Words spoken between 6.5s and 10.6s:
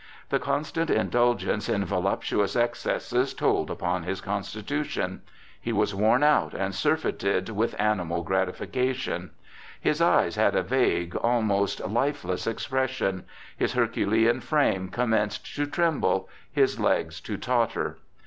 and surfeited with animal gratification; his eyes had